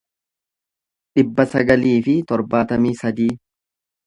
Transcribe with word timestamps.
dhibba 1.19 1.45
sagalii 1.51 1.93
fi 2.09 2.17
torbaatamii 2.33 2.97
sadii 3.05 3.31